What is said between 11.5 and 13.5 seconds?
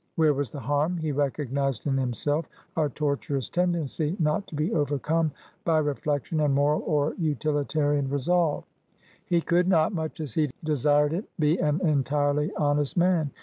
an entirely honest man.